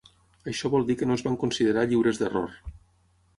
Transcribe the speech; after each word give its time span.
Això 0.51 0.71
vol 0.75 0.87
dir 0.87 0.95
que 1.01 1.07
no 1.09 1.17
es 1.19 1.23
van 1.27 1.37
considerar 1.43 1.85
lliures 1.93 2.23
d'error. 2.23 2.57